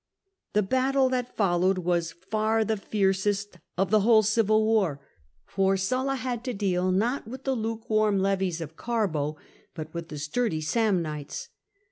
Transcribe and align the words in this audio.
The 0.53 0.63
battle 0.63 1.09
'that' 1.09 1.35
followed 1.35 1.77
was 1.77 2.11
far 2.11 2.65
the 2.65 2.75
fiercest 2.75 3.59
of 3.77 3.91
the 3.91 3.99
whole 3.99 4.23
civil 4.23 4.65
war, 4.65 4.99
for 5.45 5.77
Sulla 5.77 6.15
had 6.15 6.43
to 6.45 6.55
deal 6.55 6.91
not 6.91 7.27
with 7.27 7.43
the 7.43 7.55
luke 7.55 7.87
warm 7.87 8.17
levies 8.17 8.61
of 8.61 8.75
Garbo, 8.75 9.35
but 9.75 9.93
with 9.93 10.07
the 10.09 10.17
sturdy 10.17 10.59
Samnites. 10.59 11.49